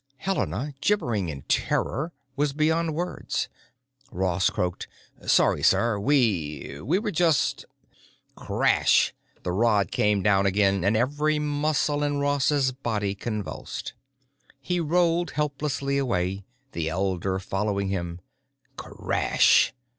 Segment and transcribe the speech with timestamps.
[0.17, 3.49] Helena, gibbering in terror, was beyond words.
[4.11, 4.87] Ross croaked,
[5.27, 5.99] "Sorry, sir.
[5.99, 7.65] We—we were just——"
[8.33, 9.13] Crash!
[9.43, 13.93] The rod came down again, and every muscle in Ross's body convulsed.
[14.59, 18.21] He rolled helplessly away, the elder following him.
[18.77, 19.71] Crash!